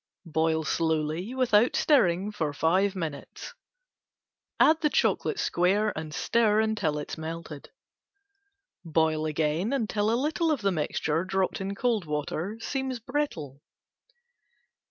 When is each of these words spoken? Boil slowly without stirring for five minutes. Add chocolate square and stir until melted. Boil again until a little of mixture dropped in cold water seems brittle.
Boil 0.25 0.63
slowly 0.63 1.35
without 1.35 1.75
stirring 1.75 2.31
for 2.31 2.53
five 2.53 2.95
minutes. 2.95 3.53
Add 4.59 4.77
chocolate 4.91 5.37
square 5.37 5.95
and 5.95 6.11
stir 6.11 6.59
until 6.59 7.05
melted. 7.19 7.69
Boil 8.83 9.27
again 9.27 9.71
until 9.71 10.09
a 10.09 10.17
little 10.19 10.49
of 10.49 10.63
mixture 10.63 11.23
dropped 11.23 11.61
in 11.61 11.75
cold 11.75 12.05
water 12.05 12.57
seems 12.59 12.97
brittle. 12.99 13.61